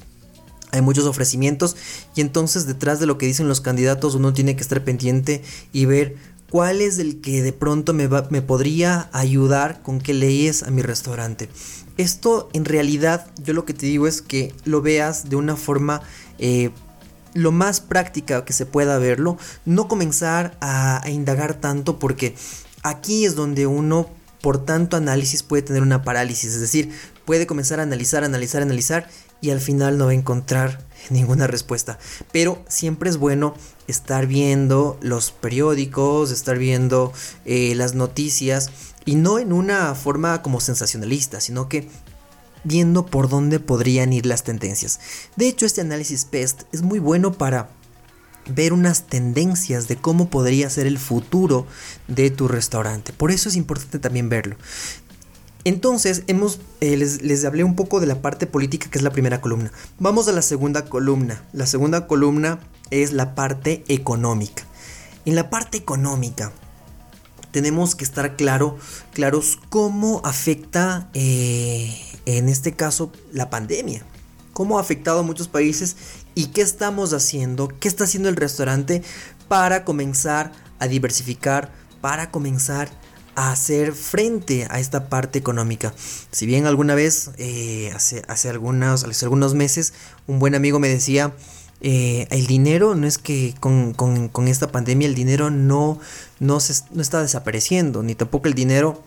[0.72, 1.76] hay muchos ofrecimientos
[2.16, 5.40] y entonces detrás de lo que dicen los candidatos uno tiene que estar pendiente
[5.72, 6.16] y ver
[6.50, 10.82] cuál es el que de pronto me, me podría ayudar con qué leyes a mi
[10.82, 11.48] restaurante.
[11.96, 16.02] Esto en realidad yo lo que te digo es que lo veas de una forma
[16.38, 16.70] eh,
[17.34, 22.34] lo más práctica que se pueda verlo, no comenzar a indagar tanto porque
[22.82, 24.08] aquí es donde uno
[24.40, 26.92] por tanto análisis puede tener una parálisis, es decir,
[27.24, 29.08] puede comenzar a analizar, analizar, analizar
[29.40, 31.98] y al final no va a encontrar ninguna respuesta.
[32.30, 33.54] Pero siempre es bueno
[33.88, 37.12] estar viendo los periódicos, estar viendo
[37.46, 38.70] eh, las noticias
[39.06, 41.88] y no en una forma como sensacionalista, sino que
[42.64, 45.00] viendo por dónde podrían ir las tendencias.
[45.36, 47.68] De hecho, este análisis PEST es muy bueno para
[48.48, 51.66] ver unas tendencias de cómo podría ser el futuro
[52.08, 53.12] de tu restaurante.
[53.12, 54.56] Por eso es importante también verlo.
[55.64, 59.12] Entonces, hemos, eh, les, les, hablé un poco de la parte política, que es la
[59.12, 59.72] primera columna.
[59.98, 61.42] Vamos a la segunda columna.
[61.54, 64.64] La segunda columna es la parte económica.
[65.24, 66.52] En la parte económica,
[67.54, 68.76] tenemos que estar claro,
[69.12, 74.04] claros cómo afecta, eh, en este caso, la pandemia
[74.52, 75.96] cómo ha afectado a muchos países
[76.34, 79.02] y qué estamos haciendo, qué está haciendo el restaurante
[79.48, 82.88] para comenzar a diversificar, para comenzar
[83.34, 85.92] a hacer frente a esta parte económica.
[86.30, 89.92] Si bien alguna vez, eh, hace, hace, algunos, hace algunos meses,
[90.26, 91.34] un buen amigo me decía,
[91.86, 96.00] eh, el dinero no es que con, esta pandemia el dinero no,
[96.40, 99.02] no, se, no está desapareciendo, ni tampoco el dinero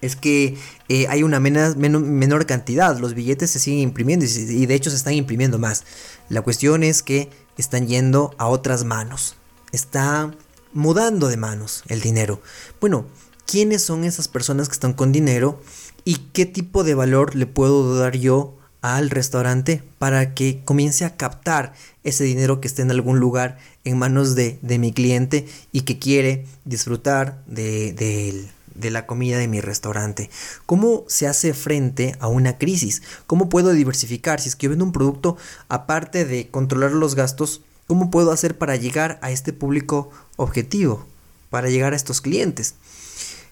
[0.00, 4.90] es que eh, hay una menor, cantidad, los billetes se siguen imprimiendo y, de hecho
[4.90, 5.84] se están imprimiendo más.
[6.28, 9.36] La cuestión es que están yendo a otras manos,
[9.70, 10.34] está
[10.72, 12.42] mudando de manos el dinero.
[12.80, 13.06] Bueno,
[13.46, 15.60] ¿quiénes son esas personas que están con dinero
[16.04, 21.16] y qué tipo de valor le puedo dar yo al restaurante para que comience a
[21.16, 25.98] captar ese dinero que esté en algún lugar en manos de, mi cliente y que
[25.98, 30.28] quiere disfrutar de, de, de la comida de mi restaurante?
[30.66, 33.00] ¿Cómo se hace frente a una crisis?
[33.26, 34.38] ¿Cómo puedo diversificar?
[34.38, 35.38] Si es que yo vendo un producto,
[35.70, 41.06] aparte de controlar los gastos, ¿cómo puedo hacer para llegar a este público objetivo?
[41.48, 42.74] Para llegar a estos clientes.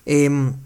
[0.05, 0.57] Em,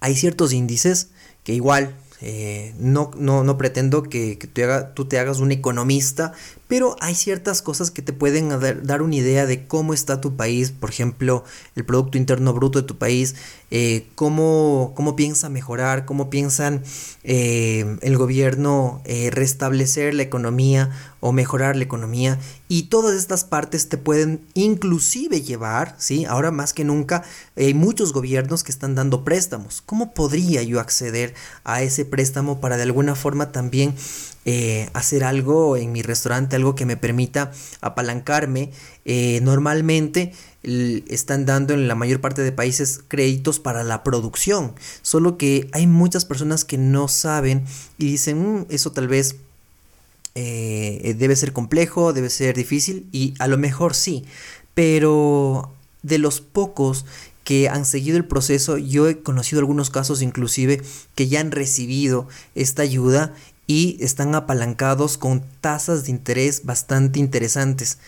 [0.00, 1.08] hay ciertos índices
[1.44, 1.94] que igual
[2.28, 6.32] eh, no, no, no, pretendo que, tú, tú, te hagas un economista,
[6.68, 10.72] pero hay ciertas cosas que te pueden dar, una idea de cómo está tu país,
[10.72, 13.36] por ejemplo, el Producto Interno Bruto de tu país,
[13.70, 16.82] eh, cómo, cómo, piensa mejorar, cómo piensan
[17.24, 22.38] eh, el gobierno restablecer la economía o mejorar la economía.
[22.68, 26.24] Y todas estas partes te pueden inclusive llevar, ¿sí?
[26.24, 27.24] Ahora más que nunca
[27.56, 29.82] hay muchos gobiernos que están dando préstamos.
[29.84, 33.94] ¿Cómo podría yo acceder a ese préstamo para de alguna forma también
[34.48, 38.70] eh, hacer algo en mi restaurante, algo que me permita apalancarme.
[39.04, 40.32] Eh, normalmente
[40.62, 45.88] están dando en la mayor parte de países créditos para la producción, solo que hay
[45.88, 47.64] muchas personas que no saben
[47.98, 49.34] y dicen, mm, eso tal vez
[50.36, 54.24] eh, debe ser complejo, debe ser difícil y a lo mejor sí,
[54.74, 57.04] pero de los pocos
[57.42, 60.82] que han seguido el proceso, yo he conocido algunos casos inclusive
[61.14, 63.34] que ya han recibido esta ayuda
[63.66, 67.98] y están apalancados con tasas de interés bastante interesantes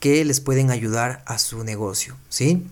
[0.00, 2.66] que les pueden ayudar a su negocio, ¿sí?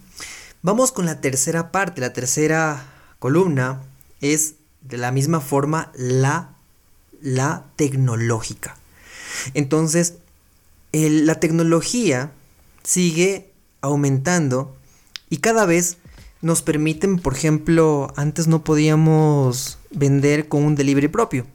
[0.62, 2.84] Vamos con la tercera parte, la tercera
[3.18, 3.82] columna
[4.20, 6.54] es de la misma forma la,
[7.20, 8.76] la tecnológica.
[9.54, 10.14] Entonces,
[10.92, 12.32] la tecnología
[12.82, 14.76] sigue aumentando
[15.28, 15.98] y cada vez
[16.42, 21.46] nos permiten, por ejemplo, antes no podíamos vender con un delivery propio.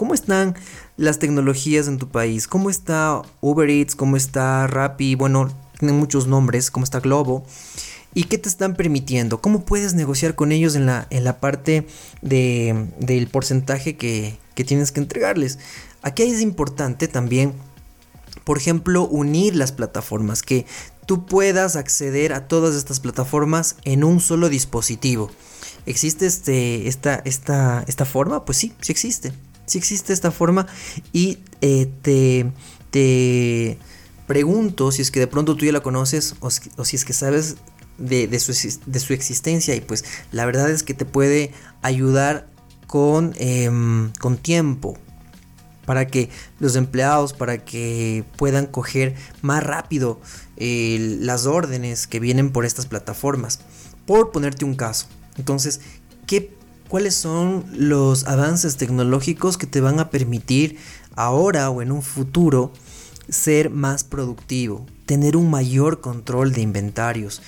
[0.00, 0.56] ¿Cómo están
[0.96, 2.48] las tecnologías en tu país?
[2.48, 3.94] ¿Cómo está Uber Eats?
[3.94, 5.14] ¿Cómo está Rappi?
[5.14, 6.70] Bueno, tienen muchos nombres.
[6.70, 7.44] ¿Cómo está Globo?
[8.14, 9.42] ¿Y qué te están permitiendo?
[9.42, 11.86] ¿Cómo puedes negociar con ellos en la, en la parte
[12.22, 15.58] de, del porcentaje que, que tienes que entregarles?
[16.00, 17.52] Aquí es importante también,
[18.44, 20.64] por ejemplo, unir las plataformas, que
[21.04, 25.30] tú puedas acceder a todas estas plataformas en un solo dispositivo.
[25.84, 28.46] ¿Existe este, esta, esta, esta forma?
[28.46, 29.34] Pues sí, sí existe
[29.70, 30.66] si existe esta forma
[31.12, 32.50] y eh, te,
[32.90, 33.78] te
[34.26, 37.54] pregunto si es que de pronto tú ya la conoces o, si es que sabes
[37.96, 41.52] de, su, existencia y pues la verdad es que te puede
[41.82, 42.48] ayudar
[42.88, 44.98] con, em, con tiempo
[45.86, 50.20] para que los empleados, para que puedan coger más rápido
[50.56, 53.60] las órdenes que vienen por estas plataformas.
[54.04, 55.06] Por ponerte un caso.
[55.36, 55.80] Entonces,
[56.26, 56.59] ¿qué
[56.90, 60.76] cuáles son los avances tecnológicos que te van a permitir
[61.14, 62.72] ahora o en un futuro
[63.28, 67.42] ser más productivo, tener un mayor control de inventarios.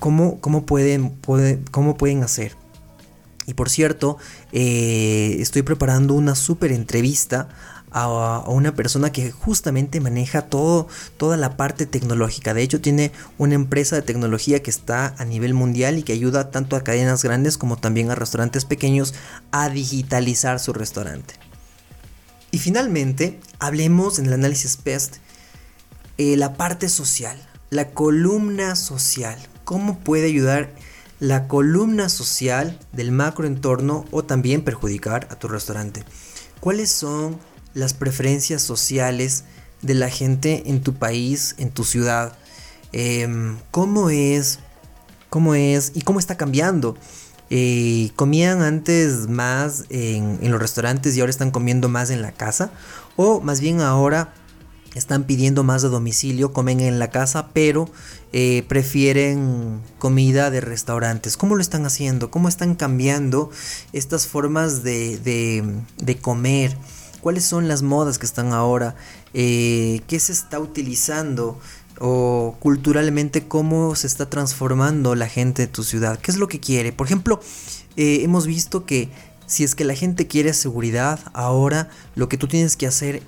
[0.00, 1.14] ¿Cómo, cómo, pueden,
[1.70, 2.56] cómo pueden hacer?
[3.46, 4.18] Y por cierto,
[4.50, 7.48] eh, estoy preparando una super entrevista
[7.90, 12.54] a, una persona que justamente maneja toda la parte tecnológica.
[12.54, 16.50] De hecho, tiene una empresa de tecnología que está a nivel mundial y que ayuda
[16.50, 19.14] tanto a cadenas grandes como también a restaurantes pequeños
[19.50, 21.34] a digitalizar su restaurante.
[22.50, 25.16] Y finalmente, hablemos en el análisis PEST
[26.18, 27.36] eh, la parte social,
[27.70, 29.38] la columna social.
[29.64, 30.70] ¿Cómo puede ayudar
[31.20, 36.04] la columna social del macroentorno o también perjudicar a tu restaurante?
[36.60, 37.38] ¿Cuáles son
[37.74, 39.44] las preferencias sociales
[39.82, 42.36] de la gente en tu país, en tu ciudad.
[42.92, 44.58] Em, ¿Cómo es?
[45.28, 45.92] ¿Cómo es?
[45.94, 46.96] ¿Y cómo está cambiando?
[47.50, 52.70] Eh, ¿Comían antes más en, los restaurantes y ahora están comiendo más en la casa?
[53.16, 54.34] ¿O más bien ahora
[54.94, 57.88] están pidiendo más de domicilio, comen en la casa, pero
[58.32, 61.36] eh, prefieren comida de restaurantes.
[61.36, 62.32] ¿Cómo lo están haciendo?
[62.32, 63.50] ¿Cómo están cambiando
[63.92, 65.18] estas formas de,
[65.98, 66.76] de comer?
[67.20, 68.94] Cuáles son las modas que están ahora,
[69.34, 71.58] eh, qué se está utilizando
[71.98, 76.58] o culturalmente cómo se está transformando la gente de tu ciudad, qué es lo que
[76.58, 76.92] quiere.
[76.92, 77.40] Por ejemplo,
[77.96, 79.10] eh, hemos visto que
[79.46, 83.22] si es que la gente quiere seguridad, ahora lo que tú tienes que hacer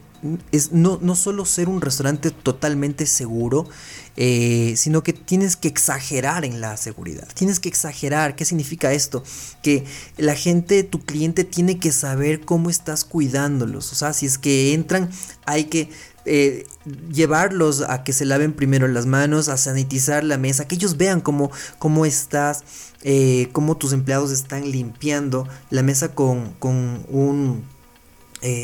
[0.53, 3.69] es no, no solo ser un restaurante totalmente seguro,
[4.17, 7.27] eh, sino que tienes que exagerar en la seguridad.
[7.35, 8.37] Tienes que exagerar.
[8.37, 9.25] ¿Qué significa esto?
[9.63, 9.85] Que
[10.19, 13.91] la gente, tu cliente, tiene que saber cómo estás cuidándolos.
[13.93, 15.11] O sea, si es que entran,
[15.45, 15.91] hay que
[16.25, 16.67] eh,
[17.11, 21.21] llevarlos a que se laven primero las manos, a sanitizar la mesa, que ellos vean
[21.21, 22.63] cómo, cómo estás,
[23.03, 27.65] eh, cómo tus empleados están limpiando la mesa con, con un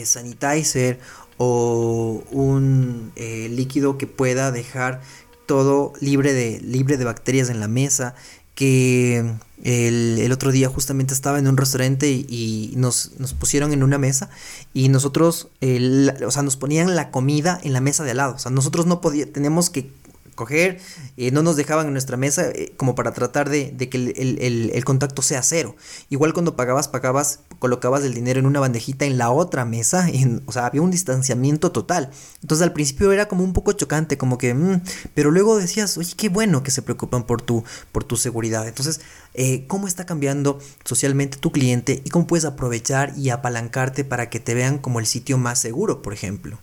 [0.04, 0.98] sanitizer
[1.38, 5.00] o un eh, líquido que pueda dejar
[5.46, 8.14] todo libre de, libre de bacterias en la mesa.
[8.54, 14.30] Que el, otro día justamente estaba en un restaurante y, nos, pusieron en una mesa
[14.74, 18.34] y nosotros, o sea, nos ponían la comida en la mesa de al lado.
[18.34, 19.92] O sea, nosotros no podíamos, tenemos que
[20.38, 20.78] coger,
[21.16, 25.20] eh, no nos dejaban en nuestra mesa eh, como para tratar de, que el, contacto
[25.20, 25.74] sea cero.
[26.10, 30.42] Igual cuando pagabas, pagabas, colocabas el dinero en una bandejita en la otra mesa, en,
[30.46, 32.10] o sea, había un distanciamiento total.
[32.40, 36.14] Entonces al principio era como un poco chocante, como que, mm", pero luego decías, oye,
[36.16, 38.66] qué bueno que se preocupan por tu, por tu seguridad.
[38.68, 39.00] Entonces,
[39.34, 44.38] eh, ¿cómo está cambiando socialmente tu cliente y cómo puedes aprovechar y apalancarte para que
[44.38, 46.58] te vean como el sitio más seguro, por ejemplo?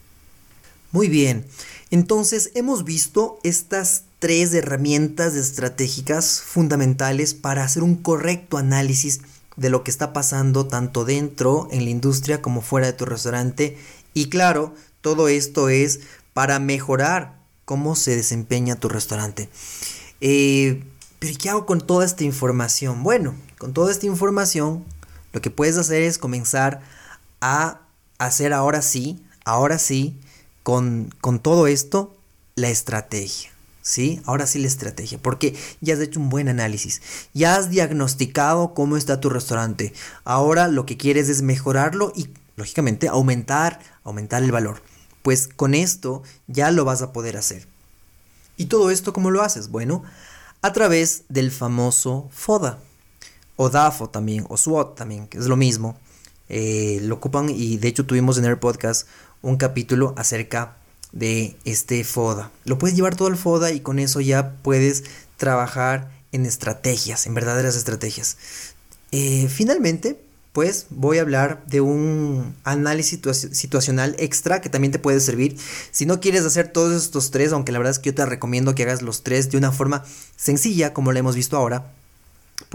[0.95, 1.45] Muy bien,
[1.91, 9.19] entonces hemos visto estas tres herramientas estratégicas fundamentales para hacer un correcto análisis
[9.57, 13.77] de lo que está pasando tanto dentro en la industria como fuera de tu restaurante
[14.13, 15.99] Y claro, todo esto es
[16.31, 19.49] para mejorar cómo se desempeña tu restaurante.
[20.21, 20.81] Eh,
[21.19, 23.03] pero ¿qué hago con toda esta información?
[23.03, 24.85] Bueno, con toda esta información,
[25.33, 26.79] lo que puedes hacer es comenzar
[27.41, 27.81] a
[28.17, 30.17] hacer ahora sí, ahora sí,
[30.65, 32.17] con, con todo esto,
[32.55, 33.51] la estrategia.
[33.83, 34.19] ¿Sí?
[34.25, 37.03] Ahora sí la estrategia, porque ya has hecho un buen análisis,
[37.35, 39.93] ya has diagnosticado cómo está tu restaurante.
[40.23, 44.81] Ahora lo que quieres es mejorarlo y, lógicamente, aumentar, aumentar el valor.
[45.21, 47.67] Pues con esto ya lo vas a poder hacer.
[48.57, 49.69] ¿Y todo esto cómo lo haces?
[49.69, 50.01] Bueno,
[50.63, 52.79] a través del famoso FODA,
[53.55, 55.95] o DAFO también, o SWOT también, que es lo mismo.
[56.49, 59.07] Eh, lo ocupan y de hecho tuvimos en el podcast
[59.45, 60.75] un capítulo acerca
[61.11, 62.51] de este FODA.
[62.65, 65.03] Lo puedes llevar todo al FODA y con eso ya puedes
[65.37, 68.37] trabajar en estrategias, en verdaderas estrategias.
[69.11, 70.19] Eh, finalmente,
[70.51, 73.19] pues voy a hablar de un análisis
[73.51, 75.57] situacional extra que también te puede servir.
[75.91, 78.73] Si no quieres hacer todos estos tres, aunque la verdad es que yo te recomiendo
[78.73, 80.03] que hagas los tres de una forma
[80.37, 81.91] sencilla, como lo hemos visto ahora,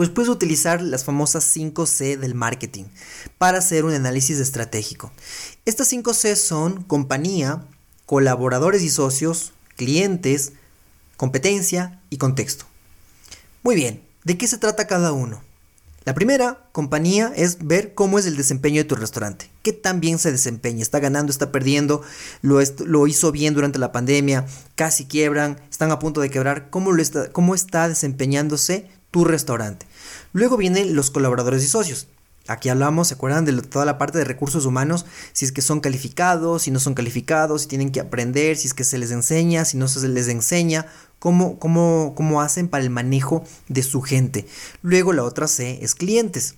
[0.00, 2.84] pues puedes utilizar las famosas 5C del marketing
[3.36, 5.12] para hacer un análisis estratégico.
[5.66, 7.66] Estas 5C son compañía,
[8.06, 10.54] colaboradores y socios, clientes,
[11.18, 12.64] competencia y contexto.
[13.62, 15.42] Muy bien, ¿de qué se trata cada uno?
[16.06, 20.18] La primera compañía es ver cómo es el desempeño de tu restaurante, qué tan bien
[20.18, 22.00] se desempeña, está ganando, está perdiendo,
[22.40, 24.46] lo, hizo bien durante la pandemia,
[24.76, 29.89] casi quiebran, están a punto de quebrar, cómo está desempeñándose tu restaurante.
[30.32, 32.06] Luego vienen los colaboradores y socios.
[32.46, 35.06] Aquí hablamos, ¿se acuerdan de toda la parte de recursos humanos?
[35.32, 38.74] Si es que son calificados, si no son calificados, si tienen que aprender, si es
[38.74, 40.86] que se les enseña, si no se les enseña,
[41.18, 44.46] cómo, cómo, cómo hacen para el manejo de su gente.
[44.82, 46.56] Luego la otra C es clientes.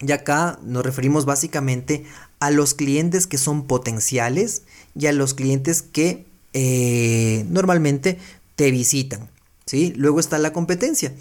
[0.00, 2.04] Y acá nos referimos básicamente
[2.38, 4.62] a los clientes que son potenciales
[4.94, 8.18] y a los clientes que eh, normalmente
[8.54, 9.28] te visitan.
[9.66, 9.92] ¿sí?
[9.96, 11.12] Luego está la competencia.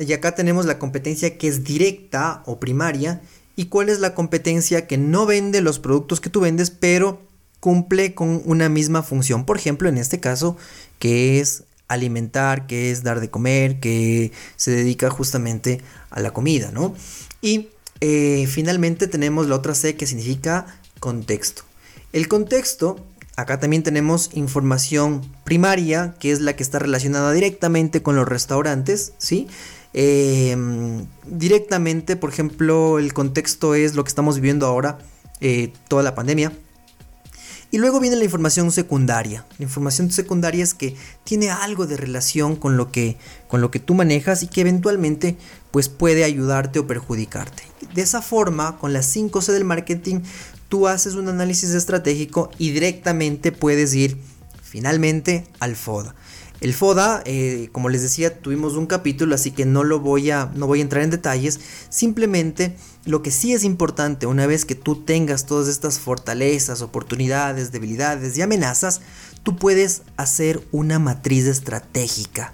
[0.00, 3.20] Y acá tenemos la competencia que es directa o primaria.
[3.54, 7.20] ¿Y cuál es la competencia que no vende los productos que tú vendes, pero
[7.60, 9.44] cumple con una misma función?
[9.44, 10.56] Por ejemplo, en este caso,
[10.98, 16.70] que es alimentar, que es dar de comer, que se dedica justamente a la comida,
[16.70, 16.94] ¿no?
[17.42, 17.68] Y
[18.00, 21.64] eh, finalmente tenemos la otra C que significa contexto.
[22.12, 23.04] El contexto,
[23.36, 29.12] acá también tenemos información primaria, que es la que está relacionada directamente con los restaurantes,
[29.18, 29.48] ¿sí?
[29.92, 34.98] Em, directamente, por ejemplo, el contexto es lo que estamos viviendo ahora,
[35.40, 36.52] eh, toda la pandemia.
[37.72, 39.46] Y luego viene la información secundaria.
[39.58, 43.16] La información secundaria es que tiene algo de relación con lo que,
[43.46, 45.36] con lo que tú manejas y que eventualmente
[45.70, 47.62] pues, puede ayudarte o perjudicarte.
[47.94, 50.20] De esa forma, con las 5C del marketing,
[50.68, 54.18] tú haces un análisis estratégico y directamente puedes ir
[54.62, 56.16] finalmente al FODA.
[56.60, 60.50] El FODA, eh, como les decía, tuvimos un capítulo, así que no lo voy a,
[60.54, 61.58] no voy a entrar en detalles.
[61.88, 67.72] Simplemente lo que sí es importante, una vez que tú tengas todas estas fortalezas, oportunidades,
[67.72, 69.00] debilidades y amenazas,
[69.42, 72.52] tú puedes hacer una matriz estratégica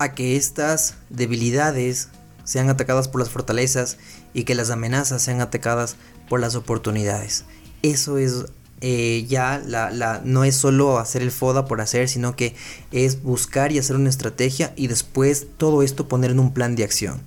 [0.00, 2.08] a que estas debilidades
[2.42, 3.98] sean atacadas por las fortalezas
[4.34, 5.94] y que las amenazas sean atacadas
[6.28, 7.44] por las oportunidades.
[7.82, 8.46] Eso es
[8.82, 12.54] eh, ya la, no es solo hacer el FODA por hacer, sino que
[12.92, 16.84] es buscar y hacer una estrategia y después todo esto poner en un plan de
[16.84, 17.20] acción.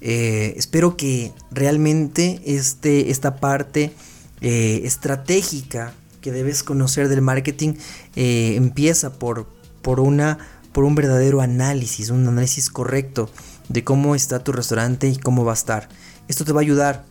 [0.00, 3.92] Eh, espero que realmente este, esta parte
[4.40, 7.74] eh, estratégica que debes conocer del marketing
[8.16, 9.46] empieza por,
[9.80, 10.38] por, una,
[10.72, 13.30] por un verdadero análisis, un análisis correcto
[13.68, 15.88] de cómo está tu restaurante y cómo va a estar.
[16.26, 17.04] Esto te va a ayudar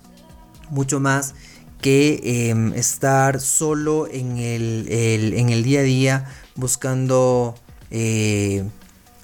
[0.69, 1.35] mucho más
[1.83, 6.25] que em, estar solo en el, en el, día a día
[6.55, 7.55] buscando
[7.91, 8.63] eh,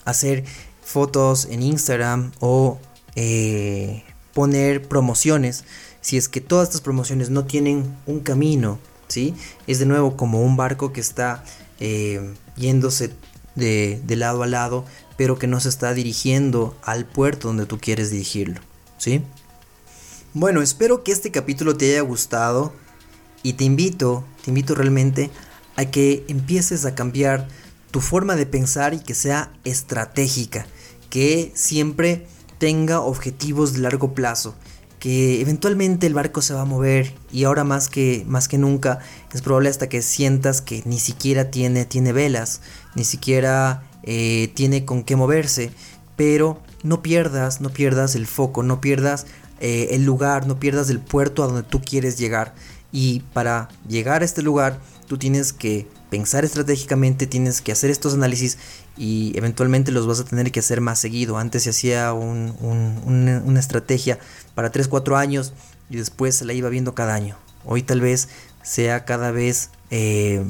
[0.03, 0.43] hacer
[0.83, 2.77] fotos en Instagram o
[3.15, 4.03] eh,
[4.33, 5.63] poner promociones.
[6.01, 9.35] Si es que todas estas promociones no tienen un camino, ¿sí?
[9.65, 11.45] Es de nuevo como un barco que está
[11.79, 13.13] em, yéndose
[13.55, 14.83] de, de, lado a lado,
[15.15, 18.59] pero que no se está dirigiendo al puerto donde tú quieres dirigirlo,
[18.97, 19.21] ¿sí?
[20.35, 22.71] Bueno, espero que este capítulo te haya gustado
[23.41, 25.31] y te invito, te invito realmente
[25.75, 27.47] a que empieces a cambiar
[27.89, 30.67] tu forma de pensar y que sea estratégica,
[31.09, 32.27] que siempre
[32.59, 34.53] tenga objetivos de largo plazo,
[34.99, 38.99] que eventualmente el barco se va a mover y ahora más que más que nunca
[39.33, 42.61] es probable hasta que sientas que ni siquiera tiene tiene velas,
[42.93, 45.71] ni siquiera eh, tiene con qué moverse,
[46.15, 49.25] pero no pierdas, no pierdas el foco, no pierdas
[49.59, 52.53] eh, el lugar, no pierdas el puerto a donde tú quieres llegar.
[52.91, 58.15] Y para llegar a este lugar, tú tienes que pensar estratégicamente, tienes que hacer estos
[58.15, 58.57] análisis
[58.97, 61.37] y eventualmente los vas a tener que hacer más seguido.
[61.37, 64.19] Antes se hacía una estrategia
[64.55, 65.53] para 3-4 años
[65.89, 67.37] y después se la iba viendo cada año.
[67.65, 68.29] Hoy tal vez
[68.63, 70.43] sea cada vez eh,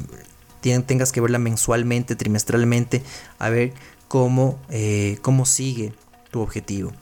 [0.60, 3.02] tengas que verla mensualmente, trimestralmente,
[3.38, 3.72] a ver
[4.08, 5.92] cómo, eh, cómo sigue
[6.30, 6.92] tu objetivo.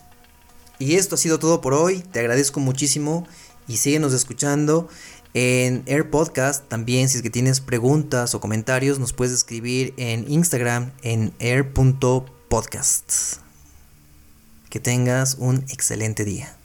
[0.78, 2.00] Y esto ha sido todo por hoy.
[2.00, 3.26] Te agradezco muchísimo
[3.66, 4.88] y síguenos escuchando
[5.34, 6.68] en Air Podcast.
[6.68, 13.38] También, si es que tienes preguntas o comentarios, nos puedes escribir en Instagram en air.podcast.
[14.70, 16.57] Que tengas un excelente día.